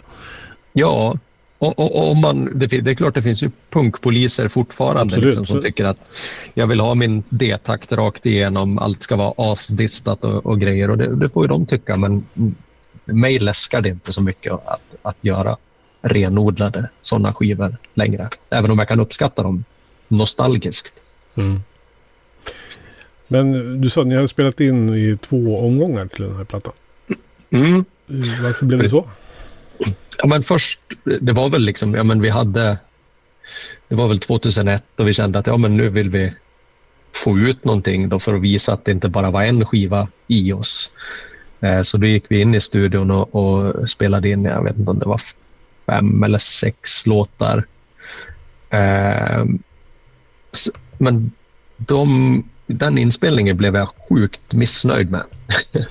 [0.72, 1.18] Ja,
[1.62, 5.62] och, och, och man, det, det, är klart det finns ju punkpoliser fortfarande liksom, som
[5.62, 5.98] tycker att
[6.54, 10.98] jag vill ha min D-takt rakt igenom, allt ska vara asdistat och, och grejer och
[10.98, 12.26] det, det, får ju de tycka men
[13.04, 15.56] mig läskar det inte så mycket att, att göra
[16.00, 18.28] renodlade sådana skivor längre.
[18.50, 19.64] Även om jag kan uppskatta dem
[20.08, 20.94] nostalgiskt.
[21.34, 21.62] Mm.
[23.28, 26.72] Men du sa att ni har spelat in i två omgångar till den här plattan.
[27.50, 27.84] Mm.
[28.42, 29.08] Varför blev det så?
[30.18, 30.80] Ja, men först,
[31.20, 32.78] det var väl liksom, ja men vi hade,
[33.88, 36.32] det var väl 2001 och vi kände att ja men nu vill vi
[37.12, 40.52] få ut någonting då för att visa att det inte bara var en skiva i
[40.52, 40.90] oss.
[41.60, 44.90] Eh, så då gick vi in i studion och, och, spelade in, jag vet inte
[44.90, 45.20] om det var
[45.86, 47.64] fem eller sex låtar.
[48.70, 49.44] Eh,
[50.98, 51.32] men
[51.76, 55.22] de den inspelningen blev jag sjukt missnöjd med.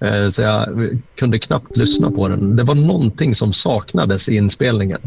[0.00, 0.68] Eh, så jag
[1.14, 2.56] kunde knappt lyssna på den.
[2.56, 5.00] Det var någonting som saknades i inspelningen.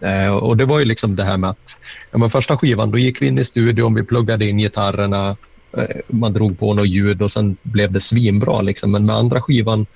[0.00, 1.76] Eh, och det var ju liksom det här med att
[2.10, 5.36] ja, men första skivan, då gick vi in i studion, vi pluggade in gitarrerna,
[5.76, 8.62] eh, man drog på något ljud och sen blev det svinbra.
[8.62, 8.90] Liksom.
[8.90, 9.86] Men med andra skivan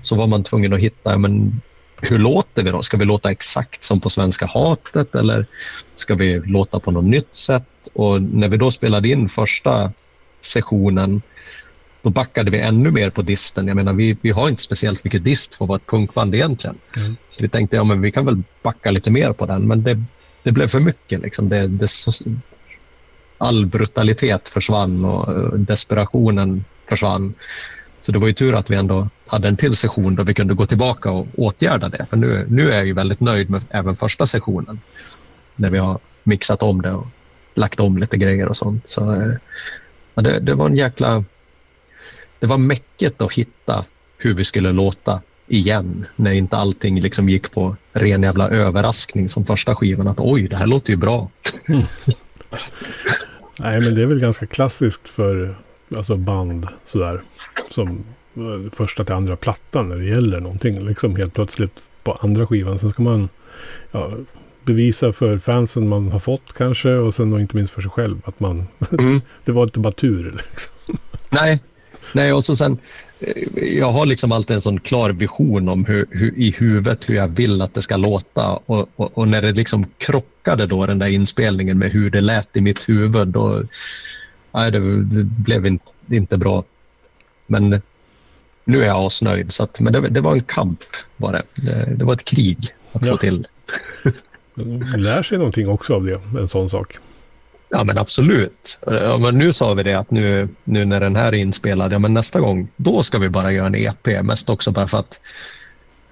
[0.00, 1.60] så var man tvungen att hitta, men
[2.00, 2.82] hur låter vi då?
[2.82, 5.46] Ska vi låta exakt som på Svenska hatet eller
[5.96, 7.64] ska vi låta på något nytt sätt?
[7.92, 9.92] Och när vi då spelade in första
[10.40, 11.22] sessionen
[12.04, 13.66] då backade vi ännu mer på disten.
[13.66, 16.76] Jag menar, vi, vi har inte speciellt mycket dist för att vara ett punkband egentligen.
[16.96, 17.16] Mm.
[17.30, 20.02] Så vi tänkte ja, men vi kan väl backa lite mer på den, men det,
[20.42, 21.20] det blev för mycket.
[21.20, 21.48] Liksom.
[21.48, 21.88] Det, det,
[23.38, 27.34] all brutalitet försvann och desperationen försvann.
[28.02, 30.54] Så det var ju tur att vi ändå hade en till session där vi kunde
[30.54, 32.06] gå tillbaka och åtgärda det.
[32.10, 34.80] För nu, nu är jag ju väldigt nöjd med även första sessionen.
[35.56, 37.06] När vi har mixat om det och
[37.54, 38.88] lagt om lite grejer och sånt.
[38.88, 39.34] Så, eh,
[40.14, 41.24] ja, det, det var en jäkla
[42.44, 43.84] det var mäcket att hitta
[44.16, 49.44] hur vi skulle låta igen när inte allting liksom gick på ren jävla överraskning som
[49.44, 50.08] första skivan.
[50.08, 51.30] Att oj, det här låter ju bra.
[51.68, 51.82] Mm.
[53.58, 55.56] Nej, men det är väl ganska klassiskt för
[55.96, 57.22] alltså band sådär.
[57.68, 58.04] Som
[58.36, 60.86] eh, första till andra plattan när det gäller någonting.
[60.86, 62.78] Liksom helt plötsligt på andra skivan.
[62.78, 63.28] Sen ska man
[63.92, 64.10] ja,
[64.64, 66.90] bevisa för fansen man har fått kanske.
[66.90, 68.22] Och sen och inte minst för sig själv.
[68.24, 68.66] Att man...
[68.98, 69.20] Mm.
[69.44, 70.98] det var inte bara tur liksom.
[71.30, 71.60] Nej,
[72.12, 72.78] Nej, och så sen,
[73.20, 77.14] eh, jag har liksom alltid en sån klar vision om hur, hur, i huvudet hur
[77.14, 80.98] jag vill att det ska låta och, och, och, när det liksom krockade då den
[80.98, 83.62] där inspelningen med hur det lät i mitt huvud då,
[84.52, 86.64] nej, det, det blev inte, inte bra.
[87.46, 87.82] Men
[88.64, 89.52] nu är jag asnöjd.
[89.52, 90.80] Så att, men det, det, var en kamp
[91.16, 91.42] var det.
[91.54, 91.94] det.
[91.96, 93.12] Det, var ett krig att ja.
[93.12, 93.46] få till.
[94.54, 96.98] Man lär sig någonting också av det, en sån sak.
[97.68, 98.78] Ja men absolut.
[98.86, 101.98] Ja, men nu sa vi det att nu, nu när den här är inspelad, ja
[101.98, 104.22] men nästa gång, då ska vi bara göra en EP.
[104.22, 105.20] Mest också bara för att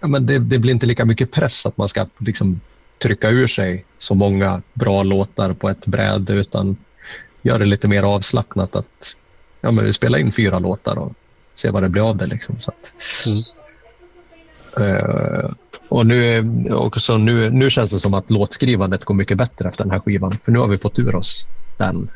[0.00, 2.61] ja, men det, det blir inte lika mycket press att man ska liksom
[2.98, 6.76] trycka ur sig så många bra låtar på ett bräde utan
[7.42, 9.14] gör det lite mer avslappnat att
[9.61, 11.12] ja, men vi spelar in fyra låtar och
[11.55, 12.26] ser vad det blir av det.
[12.26, 12.92] Liksom, så att,
[13.26, 14.88] mm.
[14.88, 15.50] uh,
[15.92, 19.90] och nu, också nu, nu känns det som att låtskrivandet går mycket bättre efter den
[19.90, 20.37] här skivan.
[20.44, 21.46] För nu har vi fått ur oss
[21.78, 22.09] den.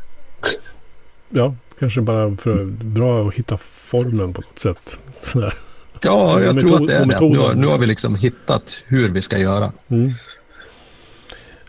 [1.29, 4.99] Ja, kanske bara för bra att hitta formen på något sätt.
[5.23, 5.55] Sådär.
[6.01, 7.21] Ja, jag tror att det är det.
[7.21, 9.73] Nu, har, nu har vi liksom hittat hur vi ska göra.
[9.89, 10.13] Mm.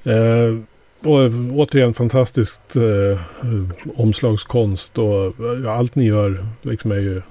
[0.03, 0.59] Eh,
[0.99, 3.19] och återigen fantastiskt eh,
[3.95, 7.21] omslagskonst och ja, allt ni gör liksom är ju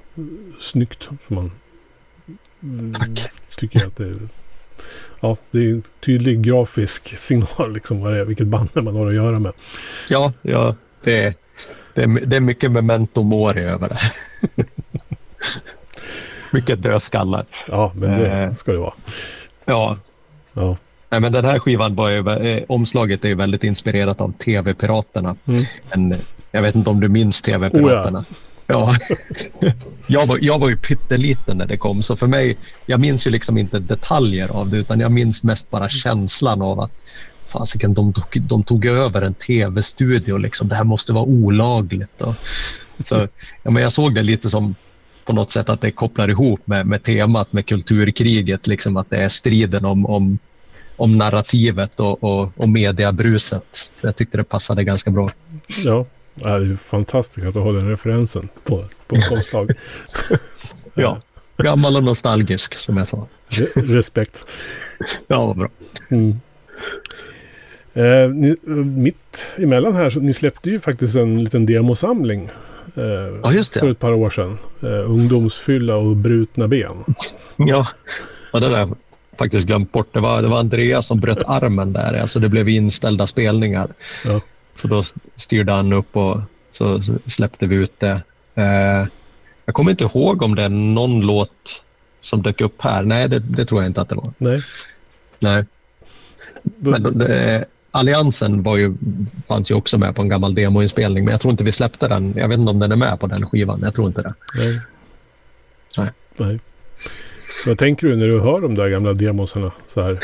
[0.61, 1.09] snyggt.
[1.29, 1.51] Man
[2.99, 3.31] Tack.
[3.57, 4.15] tycker att det
[5.20, 9.07] ja, det är en tydlig grafisk signal liksom vad det är, vilket band man har
[9.07, 9.52] att göra med.
[10.09, 10.74] Ja, ja
[11.05, 11.35] det, är,
[11.94, 14.00] det, är, det är mycket memento mori över det.
[16.50, 17.44] mycket dödskallar.
[17.68, 18.94] Ja, men det eh, ska det vara.
[19.64, 19.98] Ja.
[20.55, 20.76] ja.
[21.09, 25.37] Nej, men den här skivan var ju, eh, omslaget är ju väldigt inspirerat av TV-piraterna.
[25.94, 26.12] Mm.
[26.50, 28.18] jag vet inte om du minns TV-piraterna.
[28.18, 28.37] Oh ja.
[28.66, 28.96] Ja,
[30.07, 33.31] jag var, jag var ju pytteliten när det kom så för mig, jag minns ju
[33.31, 36.92] liksom inte detaljer av det utan jag minns mest bara känslan av att
[37.46, 40.68] fasiken, de, tog, de tog över en tv-studio liksom.
[40.68, 42.22] Det här måste vara olagligt.
[42.22, 42.35] Och,
[43.05, 43.29] så,
[43.62, 44.74] ja, men jag såg det lite som
[45.24, 49.16] på något sätt att det kopplar ihop med, med temat med kulturkriget, liksom att det
[49.16, 50.38] är striden om, om,
[50.96, 53.90] om narrativet och, och, och mediabruset.
[54.00, 55.31] Jag tyckte det passade ganska bra.
[55.85, 59.70] Ja, det är fantastiskt att du har den referensen på, på omslag.
[60.94, 61.20] ja,
[61.57, 63.27] gammal och nostalgisk som jag sa.
[63.75, 64.46] respekt.
[65.27, 65.68] Ja, bra.
[66.09, 66.40] Mm.
[67.94, 72.51] Eh, ni, mitt emellan här, så ni släppte ju faktiskt en liten demosamling.
[72.96, 73.05] Eh,
[73.42, 73.81] ja, just det.
[73.81, 74.59] För ett par år sedan.
[74.83, 77.05] Eh, ungdomsfylla och brutna ben.
[77.57, 77.87] ja,
[78.53, 78.88] ja det där
[79.38, 80.09] faktiskt glömt bort.
[80.12, 82.20] Det var, det var Andreas som bröt armen där.
[82.20, 83.88] Alltså det blev inställda spelningar.
[84.25, 84.40] Ja.
[84.77, 85.03] Så då
[85.37, 88.21] styrde han upp och så släppte vi ut det.
[88.55, 89.07] Eh,
[89.65, 91.83] jag kommer inte ihåg om det är någon låt
[92.21, 93.03] som dök upp här.
[93.03, 94.33] Nej, det, det tror jag inte att det var.
[94.39, 94.61] Nej.
[95.39, 95.65] Nej.
[96.62, 98.95] Men det, Alliansen var ju,
[99.49, 102.35] fanns ju också med på en gammal demoinspelning, men jag tror inte vi släppte den.
[102.37, 103.81] Jag vet inte om den är med på den skivan.
[103.83, 104.35] Jag tror inte det.
[104.59, 104.81] Nej.
[105.99, 106.11] Nej.
[106.37, 106.61] Nej.
[107.67, 110.21] Vad tänker du när du hör de där gamla demosarna så här?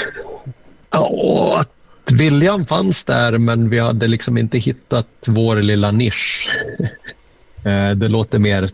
[0.91, 1.65] Ja,
[2.11, 6.51] viljan fanns där men vi hade liksom inte hittat vår lilla nisch.
[7.65, 8.71] Eh, det låter mer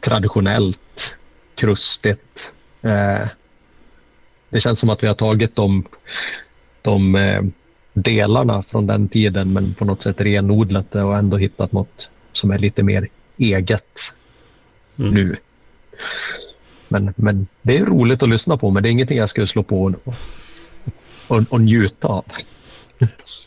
[0.00, 1.16] traditionellt,
[1.54, 2.52] krustigt.
[2.82, 3.28] Eh,
[4.50, 5.84] det känns som att vi har tagit de,
[6.82, 7.42] de eh,
[7.92, 12.50] delarna från den tiden men på något sätt renodlat det och ändå hittat något som
[12.50, 14.14] är lite mer eget
[14.98, 15.14] mm.
[15.14, 15.36] nu.
[16.88, 19.62] Men, men det är roligt att lyssna på men det är ingenting jag skulle slå
[19.62, 19.94] på
[21.28, 22.24] och, och njuta av.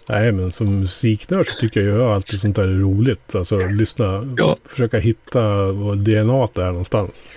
[0.09, 3.35] Nej, men som musiknörd så tycker jag ju alltid sånt där är roligt.
[3.35, 4.57] Alltså lyssna, ja.
[4.65, 7.33] försöka hitta vad DNA är någonstans.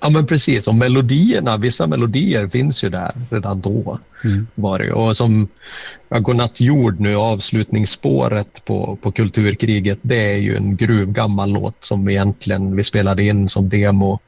[0.00, 0.68] Ja, men precis.
[0.68, 3.98] Och melodierna, vissa melodier finns ju där redan då.
[4.24, 4.46] Mm.
[4.54, 4.92] Var det.
[4.92, 5.48] Och som
[6.08, 12.08] ja, Godnatt jord nu, avslutningsspåret på, på Kulturkriget, det är ju en gruvgammal låt som
[12.08, 14.18] egentligen vi spelade in som demo.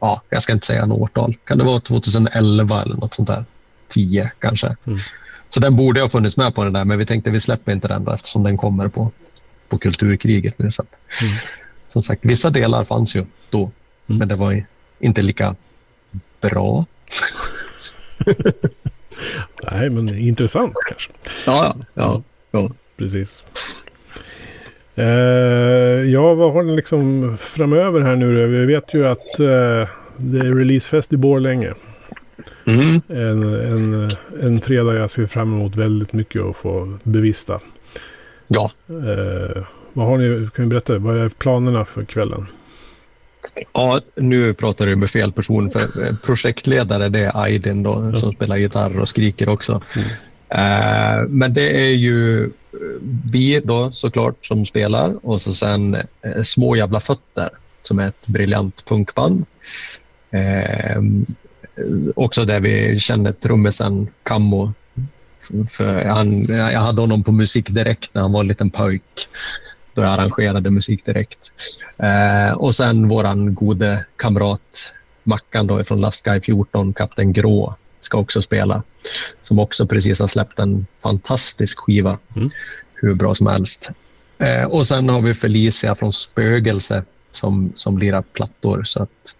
[0.00, 1.36] Ja, jag ska inte säga något årtal.
[1.44, 3.44] Kan det vara 2011 eller något sånt där?
[3.92, 4.76] 10 kanske.
[4.84, 4.98] Mm.
[5.48, 7.88] Så den borde ha funnits med på den där, men vi tänkte vi släpper inte
[7.88, 9.10] den då, eftersom den kommer på,
[9.68, 10.70] på kulturkriget nu.
[10.70, 10.84] Så
[11.22, 11.34] mm.
[11.88, 13.70] Som sagt, vissa delar fanns ju då,
[14.06, 14.18] mm.
[14.18, 14.64] men det var
[15.00, 15.54] inte lika
[16.40, 16.86] bra.
[19.70, 21.10] Nej, men intressant kanske.
[21.46, 21.76] Ja, ja.
[21.94, 22.70] ja, ja.
[22.96, 23.42] Precis.
[24.94, 25.04] Eh,
[26.12, 28.46] ja, vad har ni liksom framöver här nu då?
[28.46, 31.74] Vi vet ju att eh, det är releasefest i Borlänge.
[32.64, 33.00] Mm.
[33.08, 37.60] En, en, en fredag jag ser fram emot väldigt mycket att få bevista.
[38.46, 42.46] Ja, Eh, vad har ni, kan ni berätta, vad är planerna för kvällen?
[43.72, 45.70] Ja, nu pratar du med fel person.
[45.70, 49.82] För eh, projektledare det är Aydin då, som spelar gitarr och skriker också.
[50.48, 52.50] Eh, men det är ju eh,
[53.32, 57.48] vi då såklart som spelar och så sen eh, Små jävla fötter
[57.82, 59.44] som är ett briljant punkband.
[60.30, 61.02] Eh,
[62.16, 64.72] också där vi känner trummisen Kammo.
[65.70, 69.28] För han, jag hade honom på musik direkt när han var en liten pojk
[69.94, 71.38] då jag arrangerade musik direkt.
[71.98, 78.18] Eh, och sen våran gode kamrat Mackan då från Last Guy 14, Kapten Grå, ska
[78.18, 78.82] också spela.
[79.40, 82.18] Som också precis har släppt en fantastisk skiva.
[82.36, 82.50] Mm.
[82.94, 83.90] Hur bra som helst.
[84.38, 88.82] Eh, och sen har vi Felicia från Spögelse som, som lirar plattor.
[88.84, 89.34] Så att,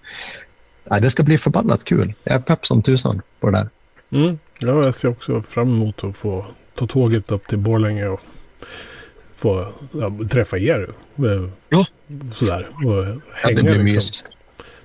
[0.84, 2.14] ja, det ska bli förbannat kul.
[2.24, 3.68] Jag är pepp som tusan på det där.
[4.22, 4.38] Mm.
[4.60, 8.20] Ja, jag ser också fram emot att få ta tåget upp till Borlänge och
[9.36, 10.88] få ja, träffa er.
[11.18, 11.86] eh, Ja.
[12.34, 12.68] Sådär.
[12.86, 13.84] Och Ja, hänga det blir liksom.
[13.84, 14.24] mys.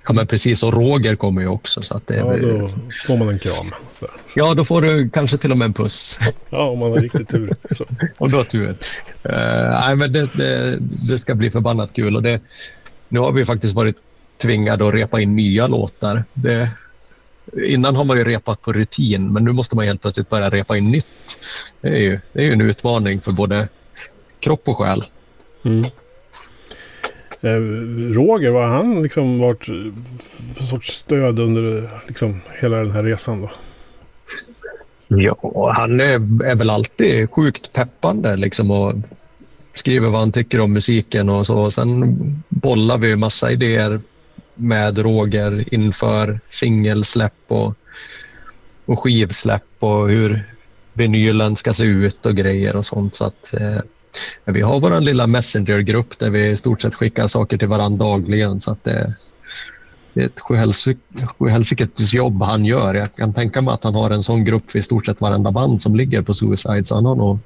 [0.08, 0.64] Ja, men precis.
[0.64, 1.82] Och Roger kommer ju också.
[1.82, 2.60] Så att det Ja, blir...
[2.60, 2.70] då
[3.08, 3.54] får man en kram.
[3.94, 4.14] Sådär.
[4.36, 6.20] ja, då får du kanske till och med en puss.
[6.50, 7.56] Ja, om man har riktigt tur.
[7.72, 7.86] Så.
[8.18, 8.68] Om du har tur.
[8.70, 8.76] Uh,
[9.24, 12.16] nej, men det, det, det ska bli förbannat kul.
[12.16, 12.42] Och det,
[13.08, 13.96] nu har vi faktiskt varit
[14.38, 16.24] tvingade att repa in nya låtar.
[16.34, 16.70] Det,
[17.66, 20.78] innan har man ju repat på rutin, men nu måste man helt plötsligt börja repa
[20.78, 21.38] in nytt.
[21.82, 23.68] Det är ju, det är ju en utmaning för både
[24.40, 25.04] kropp och själ.
[25.64, 25.84] Mm.
[27.42, 27.60] Eh,
[28.14, 29.66] Roger, vad har han liksom varit
[30.56, 33.50] för sorts stöd under liksom hela den här resan då?
[35.08, 38.94] Ja, han är, är väl alltid sjukt peppande liksom och
[39.74, 41.72] skriver vad han tycker om musiken och så.
[41.72, 42.18] Sen
[42.50, 44.00] bollar vi massa idéer
[44.58, 47.76] med Roger inför singelsläpp och,
[48.86, 50.44] och skivsläpp och hur
[50.94, 53.16] vinylen ska se ut och grejer och sånt.
[53.16, 53.80] Så att, eh,
[54.46, 58.60] vi har vår lilla messengergrupp där vi i stort sett skickar saker till varandra dagligen.
[58.60, 59.16] Så att det,
[60.14, 62.94] det är ett sjuhelsik- sjuhelsikes jobb han gör.
[62.94, 65.52] Jag kan tänka mig att han har en sån grupp för i stort sett varenda
[65.52, 66.84] band som ligger på Suicide.
[66.86, 67.40] Så han har nog,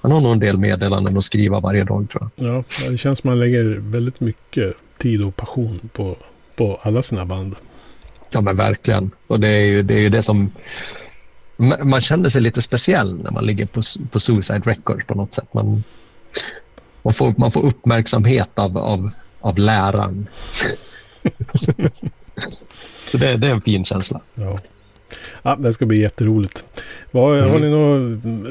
[0.00, 2.48] han har nog en del meddelanden att skriva varje dag tror jag.
[2.48, 6.16] Ja, det känns som att man lägger väldigt mycket tid och passion på,
[6.56, 7.54] på alla sina band.
[8.30, 9.10] Ja men verkligen.
[9.26, 10.50] Och det är ju det, är ju det som...
[11.56, 15.34] ma- Man känner sig lite speciell när man ligger på, på Suicide Records på något
[15.34, 15.54] sätt.
[15.54, 15.84] Man,
[17.02, 20.26] man, får, man får uppmärksamhet av, av, av läraren.
[23.10, 24.20] Så det, det är en fin känsla.
[24.34, 24.60] Ja.
[25.42, 26.64] Ja, det ska bli jätteroligt.
[27.10, 27.50] Vad, Mm.
[27.50, 27.98] Har ni några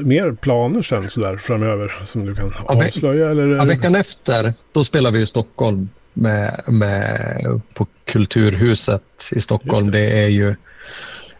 [0.06, 3.30] mer planer sen sådär framöver som du kan avslöja?
[3.30, 3.48] Eller?
[3.48, 9.84] Ja, veckan efter då spelar vi i Stockholm med, med, på Kulturhuset i Stockholm.
[9.84, 10.22] Just Det.
[10.22, 10.54] är ju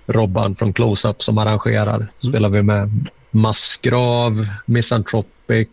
[0.07, 2.07] Robban från Close-Up som arrangerar.
[2.19, 5.69] Spelar vi med Massgrav, Misanthropic,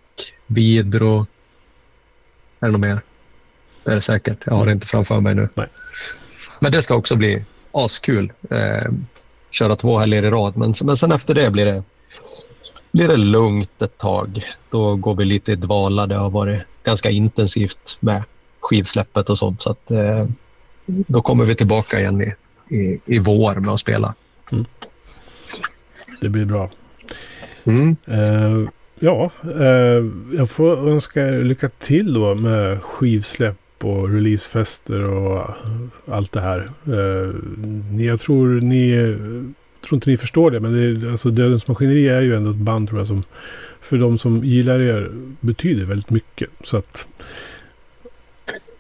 [0.48, 1.26] Vidro.
[2.60, 3.02] Är det något mer?
[3.84, 4.38] Det är det säkert.
[4.46, 5.50] Jag har det inte framför mig nu.
[5.54, 5.68] Nej.
[6.60, 8.32] Men det ska också bli askul.
[8.50, 8.92] Eh,
[9.52, 10.58] köra två helger i rad.
[10.58, 11.84] Men, men sen efter det blir det,
[12.92, 14.46] blir det lugnt ett tag.
[14.70, 16.08] Då går vi lite i dvala.
[16.08, 18.24] Det har varit ganska intensivt med
[18.76, 19.62] skivsläppet och sånt.
[19.62, 20.28] Så att, eh,
[20.86, 22.34] då kommer vi tillbaka igen i,
[22.76, 24.16] i, i vår med att spela.
[26.22, 26.70] Det blir bra.
[27.64, 27.96] Mm.
[28.06, 30.06] Eh, ja, eh,
[30.38, 35.44] jag får önska er lycka till då med skivsläpp och releasefester och
[36.08, 36.70] allt det här.
[37.92, 39.16] Ni, jag tror ni,
[39.86, 42.56] tror inte ni förstår det, men det, är- alltså Dödens Maskineri är ju ändå ett
[42.58, 43.24] band tror jag som
[43.82, 46.50] för de som gillar er betyder väldigt mycket.
[46.64, 47.08] Så att,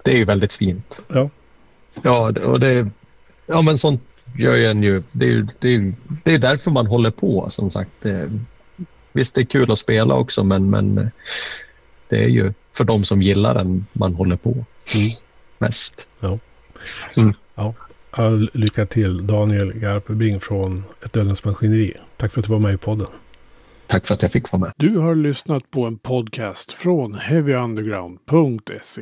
[0.04, 1.02] Det är ju väldigt fint.
[1.08, 1.30] ja.
[2.04, 2.90] Ja, och det,
[3.46, 4.02] ja men sånt
[4.38, 5.04] gör ju en ju.
[5.12, 7.92] Det är ju det är, det är därför man håller på som sagt.
[8.02, 8.32] Det,
[9.12, 11.12] visst, det är kul att spela också, men, men
[12.10, 15.10] det är ju för de som gillar den man håller på Mm.
[15.58, 16.08] mest.
[18.12, 21.94] All lycka till Daniel Garpebring från Ett Dödens Maskineri.
[22.18, 23.08] Tack för att du var med i podden.
[23.88, 24.72] Tack för att jag fick vara med.
[24.78, 29.02] Du har lyssnat på en podcast från heavyunderground.se.